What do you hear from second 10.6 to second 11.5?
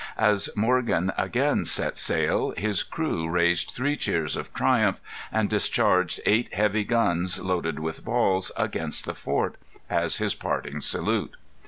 salute.